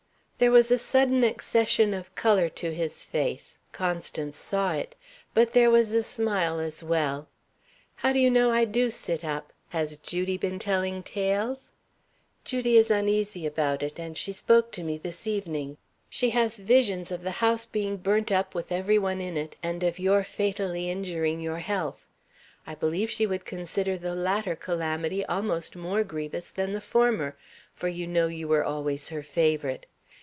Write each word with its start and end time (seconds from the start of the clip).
There 0.41 0.49
was 0.51 0.71
a 0.71 0.79
sudden 0.79 1.23
accession 1.23 1.93
of 1.93 2.15
colour 2.15 2.49
to 2.49 2.73
his 2.73 3.05
face 3.05 3.59
Constance 3.71 4.37
saw 4.37 4.73
it; 4.73 4.95
but 5.35 5.53
there 5.53 5.69
was 5.69 5.93
a 5.93 6.01
smile 6.01 6.59
as 6.59 6.81
well. 6.81 7.27
"How 7.97 8.11
do 8.11 8.17
you 8.17 8.31
know 8.31 8.49
I 8.49 8.65
do 8.65 8.89
sit 8.89 9.23
up? 9.23 9.53
Has 9.69 9.97
Judy 9.97 10.39
been 10.39 10.57
telling 10.57 11.03
tales?" 11.03 11.71
"Judy 12.43 12.75
is 12.75 12.89
uneasy 12.89 13.45
about 13.45 13.83
it, 13.83 13.99
and 13.99 14.17
she 14.17 14.33
spoke 14.33 14.71
to 14.71 14.83
me 14.83 14.97
this 14.97 15.27
evening. 15.27 15.77
She 16.09 16.31
has 16.31 16.57
visions 16.57 17.11
of 17.11 17.21
the 17.21 17.29
house 17.37 17.67
being 17.67 17.97
burnt 17.97 18.31
up 18.31 18.55
with 18.55 18.71
every 18.71 18.97
one 18.97 19.21
in 19.21 19.37
it, 19.37 19.57
and 19.61 19.83
of 19.83 19.99
your 19.99 20.23
fatally 20.23 20.89
injuring 20.89 21.39
your 21.39 21.59
health. 21.59 22.07
I 22.65 22.73
believe 22.73 23.11
she 23.11 23.27
would 23.27 23.45
consider 23.45 23.95
the 23.95 24.15
latter 24.15 24.55
calamity 24.55 25.23
almost 25.27 25.75
more 25.75 26.03
grievous 26.03 26.49
than 26.49 26.73
the 26.73 26.81
former, 26.81 27.37
for 27.75 27.87
you 27.87 28.07
know 28.07 28.25
you 28.25 28.47
were 28.47 28.63
always 28.63 29.09
her 29.09 29.21
favourite. 29.21 29.85